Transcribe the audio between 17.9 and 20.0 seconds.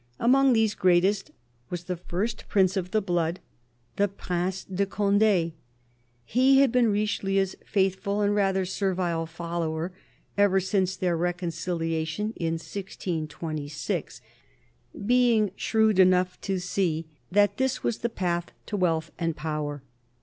the path to wealth and power.